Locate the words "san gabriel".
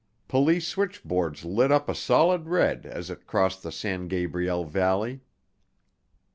3.71-4.65